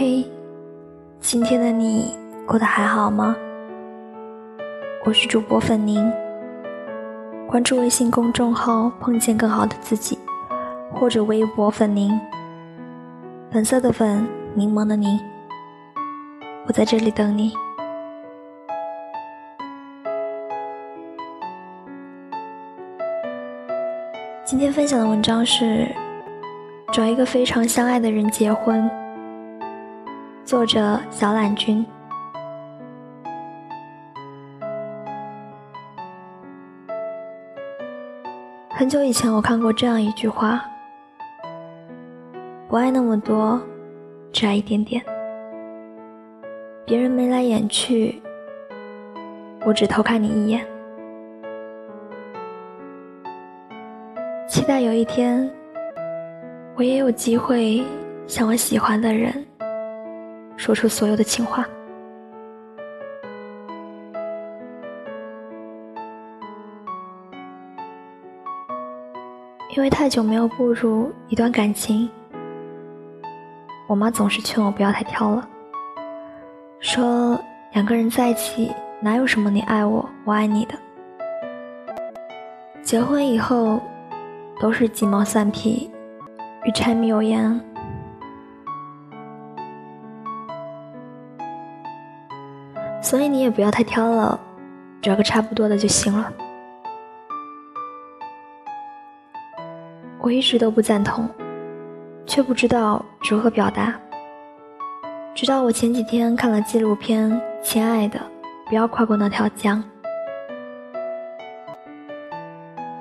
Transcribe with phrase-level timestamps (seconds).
[0.00, 0.24] 嘿，
[1.18, 3.34] 今天的你过得还好吗？
[5.04, 6.08] 我是主播粉宁，
[7.48, 10.16] 关注微信公众号“碰见更好的自己”，
[10.94, 12.16] 或者微博粉宁，
[13.50, 14.24] 粉色的粉，
[14.54, 15.18] 柠檬的柠，
[16.68, 17.52] 我在这里等你。
[24.44, 25.88] 今天分享的文章是。
[26.90, 28.90] 找一个非常相爱的人结婚。
[30.48, 31.84] 作者：小懒君。
[38.70, 40.64] 很久以前，我看过这样一句话：
[42.66, 43.60] 不爱那么多，
[44.32, 45.04] 只爱一点点。
[46.86, 48.22] 别人眉来眼去，
[49.66, 50.66] 我只偷看你一眼。
[54.48, 55.46] 期待有一天。
[56.74, 57.84] 我也有机会
[58.26, 59.44] 向我喜欢的人
[60.58, 61.64] 说出所有的情话，
[69.74, 72.10] 因为太久没有步入一段感情，
[73.88, 75.48] 我妈总是劝我不要太挑了，
[76.80, 77.40] 说
[77.72, 80.74] 两个人在一起哪有什么你爱我我爱你的，
[82.82, 83.80] 结婚以后
[84.60, 85.90] 都是鸡毛蒜皮。
[86.64, 87.58] 与柴米油盐，
[93.08, 94.38] 所以你也不要太挑了，
[95.00, 96.30] 找个差不多的就行了。
[100.20, 101.26] 我一直都不赞同，
[102.26, 103.98] 却不知道如何表达。
[105.34, 108.20] 直到我前几天看了纪录片《亲爱的，
[108.66, 109.82] 不要跨过那条江》，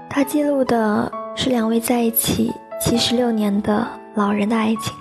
[0.10, 2.54] 它记录的是两位在一起。
[2.80, 4.96] 七十六年的老人的爱情。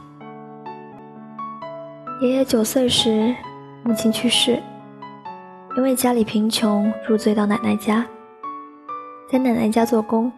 [2.21, 3.33] 爷爷九岁时，
[3.85, 4.61] 母亲去世，
[5.77, 8.07] 因为家里贫穷，入赘到奶奶家，
[9.31, 10.33] 在奶奶家做工。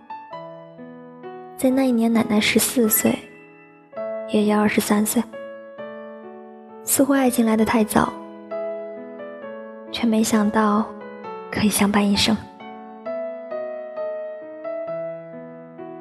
[1.56, 3.16] 在那一年，奶奶十四岁，
[4.31, 5.22] 爷爷二十三岁。
[6.82, 8.12] 似乎爱情来得太早，
[9.93, 10.84] 却没想到
[11.53, 12.37] 可以相伴一生。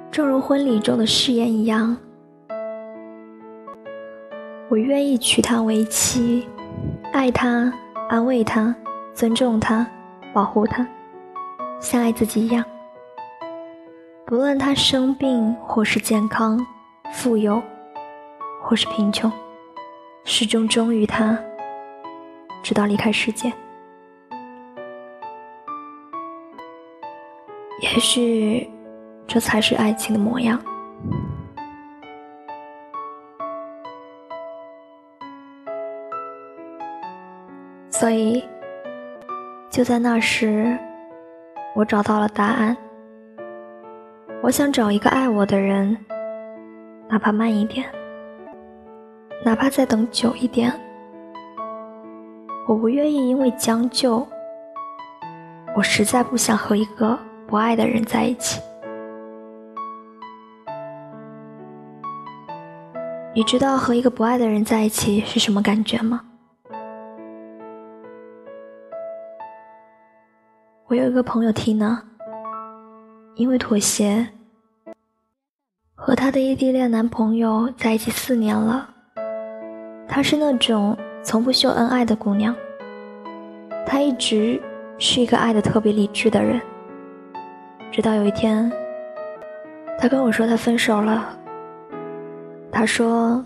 [0.09, 1.95] 正如婚礼中的誓言一样，
[4.67, 6.47] 我愿意娶她为妻，
[7.13, 7.71] 爱她，
[8.09, 8.73] 安慰她，
[9.17, 9.83] 尊重他，
[10.31, 10.87] 保护他，
[11.79, 12.63] 像爱自己一样。
[14.27, 16.63] 不论他生病或是健康，
[17.13, 17.59] 富有
[18.61, 19.31] 或是贫穷，
[20.23, 21.35] 始终忠于他，
[22.61, 23.51] 直到离开世界。
[27.81, 28.69] 也许。
[29.29, 30.57] 这才是爱情的模样。
[37.89, 38.41] 所以，
[39.77, 40.75] 就在那时，
[41.75, 42.75] 我找到了答案。
[44.41, 45.95] 我想找一个爱我的人，
[47.07, 47.85] 哪怕慢一点，
[49.45, 50.73] 哪怕再等久一点。
[52.67, 54.27] 我不愿意因为将就，
[55.75, 58.59] 我实在不想和一个不爱的人在一起。
[63.31, 66.21] 你知道和一个不爱的人在一起是什么感觉吗？
[70.97, 72.01] 有一个朋友缇娜，
[73.35, 74.27] 因为妥协，
[75.93, 78.89] 和她的异地恋男朋友在一起四年了。
[80.07, 82.55] 她是那种从不秀恩爱的姑娘，
[83.85, 84.59] 她一直
[84.97, 86.59] 是一个爱的特别理智的人。
[87.91, 88.71] 直到有一天，
[89.99, 91.37] 她跟我说她分手了。
[92.71, 93.45] 他说：“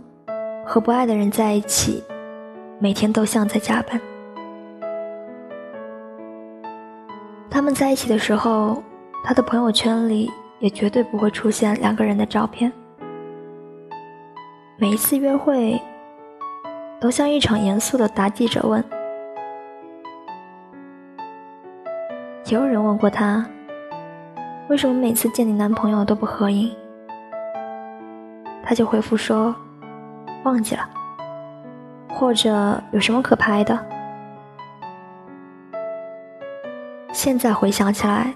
[0.66, 2.02] 和不爱的人在一起，
[2.80, 4.00] 每天都像在加班。
[7.54, 8.82] 他们在一起的时候，
[9.26, 12.72] 他的朋友圈里也绝对不会出现两个人的照片。
[14.78, 15.80] 每一次约会，
[16.98, 18.82] 都像一场严肃的答记者问。
[22.46, 23.46] 也有人问过他，
[24.70, 26.74] 为什么每次见你男朋友都不合影？”
[28.64, 29.54] 他就回复说
[30.44, 30.90] ：“忘记了，
[32.08, 33.78] 或者有什么可拍的。”
[37.24, 38.34] 现在回想起来，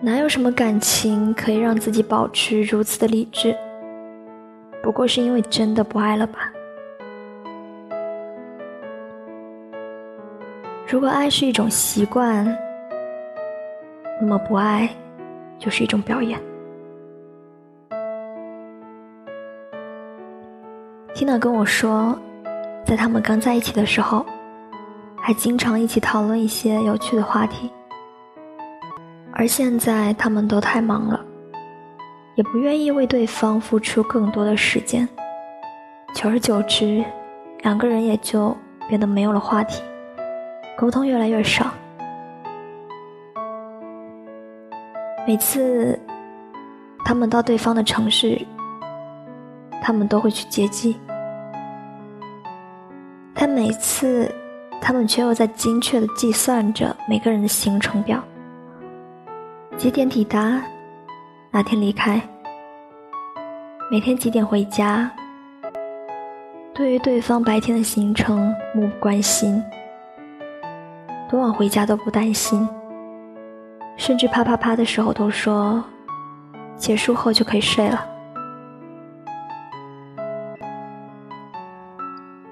[0.00, 3.56] 哪有什么感情可以让自己保持如此的理智？
[4.82, 6.52] 不过是因为真的不爱了吧？
[10.88, 12.44] 如果爱是一种习惯，
[14.20, 14.90] 那么不爱
[15.60, 16.36] 就是一种表演。
[21.14, 22.18] 听到跟我说，
[22.84, 24.26] 在他们刚在一起的时候，
[25.26, 27.68] 还经常一起讨论一些有趣的话题，
[29.32, 31.20] 而现在他们都太忙了，
[32.36, 35.08] 也不愿意为对方付出更多的时间，
[36.14, 37.04] 久而久之，
[37.62, 38.56] 两个人也就
[38.88, 39.82] 变得没有了话题，
[40.78, 41.74] 沟通越来越少。
[45.26, 45.98] 每次
[47.04, 48.40] 他们到对方的城市，
[49.82, 50.96] 他们都会去接机，
[53.34, 54.32] 但每次
[54.80, 58.22] 他们却又在精确的计算着每个人的行程表：
[59.76, 60.62] 几点抵达，
[61.50, 62.20] 哪天离开，
[63.90, 65.10] 每天几点回家。
[66.72, 69.62] 对于对方白天的行程漠不关心，
[71.28, 72.68] 多晚回家都不担心。
[73.96, 75.82] 甚至啪啪啪的时候都说，
[76.76, 78.06] 结束后就可以睡了。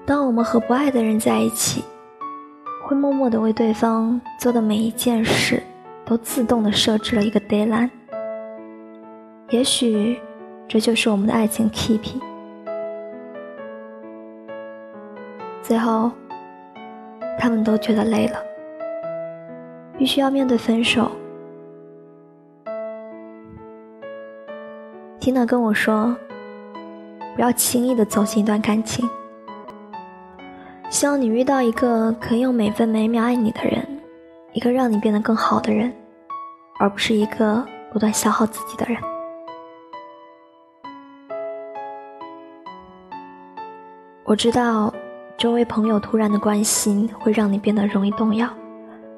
[0.07, 1.83] 当我们和不爱的人在一起，
[2.87, 5.59] 会默默的为对方做的每一件事，
[6.05, 7.89] 都自动的设置了一个 deadline。
[9.49, 10.21] 也许，
[10.67, 11.99] 这就是我们的爱情 keep。
[15.63, 16.11] 最后，
[17.39, 18.37] 他们都觉得累了，
[19.97, 21.09] 必须要面对分手。
[25.19, 26.15] 缇娜跟我说
[27.35, 29.09] ：“不要轻易的走进一段感情。
[30.89, 33.85] 希望你遇到一个可以用每分每秒爱你的人，
[34.53, 35.93] 一个让你变得更好的人，
[36.79, 38.97] 而不是一个不断消耗自己的人。”
[44.23, 44.93] 我知道，
[45.37, 48.49] 周围朋友突然的关心会让你变得容易动摇，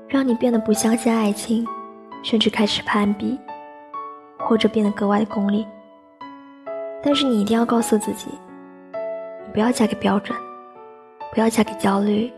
[0.08, 1.66] 让你变得不相信爱情，
[2.24, 3.40] 甚至开始攀比，
[4.38, 5.66] 或者变得格外的功利。
[7.04, 8.28] 但是你一定要告诉自己，
[9.46, 10.38] 你不要嫁给标准，
[11.32, 12.32] 不要嫁给焦虑，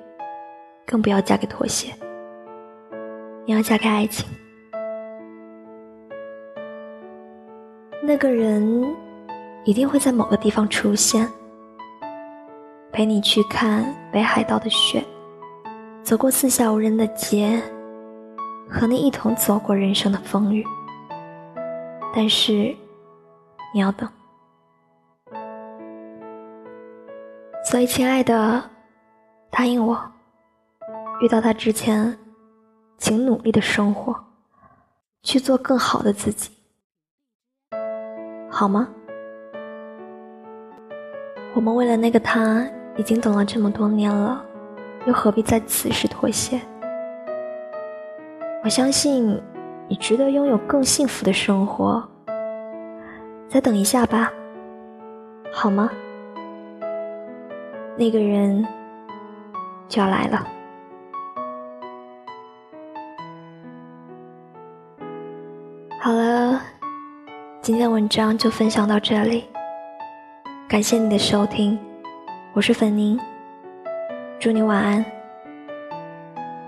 [0.86, 1.94] 更不要嫁给妥协。
[3.46, 4.28] 你要嫁给爱情。
[8.02, 8.86] 那个人
[9.64, 11.28] 一定会在某个地方出现，
[12.92, 15.04] 陪你去看北海道的雪，
[16.04, 17.62] 走过四下无人的街，
[18.70, 20.66] 和你一同走过人生的风雨。
[22.14, 22.76] 但是
[23.74, 24.10] 你要等。
[27.64, 28.64] 所以，亲爱的，
[29.52, 30.00] 答应我，
[31.22, 32.18] 遇到他之前，
[32.98, 34.16] 请努力的生活，
[35.24, 36.52] 去做更好的自己，
[38.50, 38.88] 好吗？
[41.56, 42.66] 我们为了那个他，
[42.96, 44.46] 已经等了这么多年了，
[45.06, 46.62] 又何必在此时妥协？
[48.64, 49.42] 我相信，
[49.88, 52.08] 你值得拥有更幸福的生活。
[53.48, 54.32] 再等一下吧，
[55.52, 55.90] 好吗？
[57.98, 58.66] 那个人
[59.90, 60.48] 就要来了。
[66.00, 66.62] 好了，
[67.62, 69.50] 今天的文章就分享到这里，
[70.68, 71.78] 感谢你的收听，
[72.54, 73.20] 我是粉宁，
[74.40, 75.04] 祝你晚安，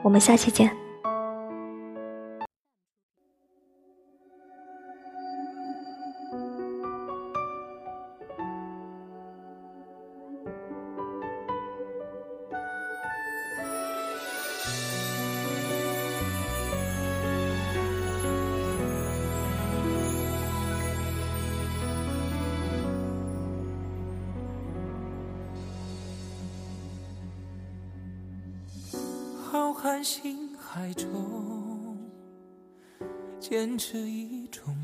[0.02, 0.81] 我们下期见。
[29.84, 31.98] 瀚星海中，
[33.40, 34.76] 坚持一种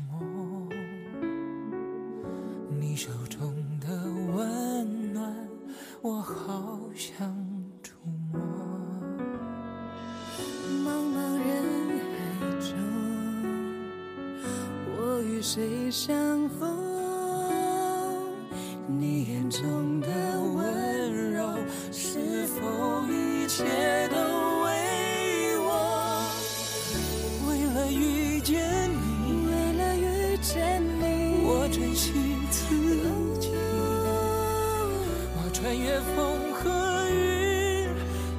[36.00, 37.88] 风和雨，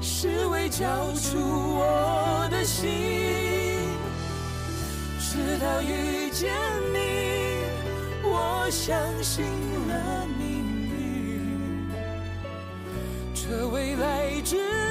[0.01, 2.89] 是为交出我的心。
[5.19, 6.51] 直到遇见
[6.93, 6.97] 你，
[8.23, 9.45] 我相信
[9.87, 11.87] 了命运，
[13.33, 14.88] 这未来值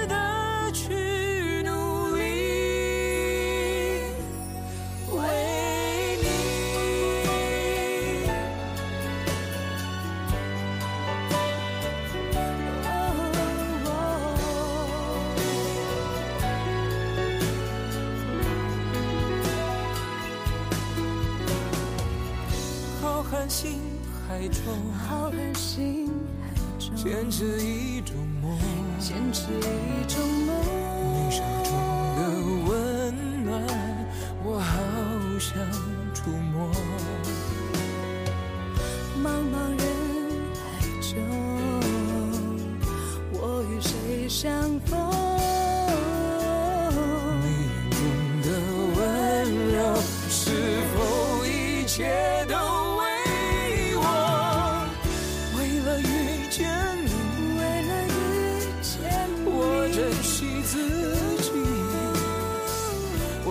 [23.49, 23.81] 浩瀚星
[24.29, 26.07] 海中，浩瀚星
[26.43, 28.59] 海中，坚持一种梦，
[29.01, 30.58] 坚持一种梦。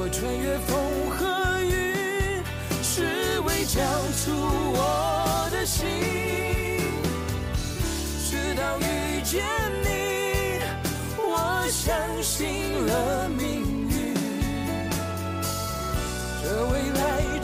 [0.10, 2.42] 穿越风和雨
[2.82, 3.04] 只
[3.42, 3.82] 为交
[4.16, 4.32] 出
[4.74, 5.86] 我的心
[8.30, 9.44] 直到遇见
[9.84, 10.62] 你
[11.18, 14.14] 我相信了命运。
[16.42, 17.37] 这未来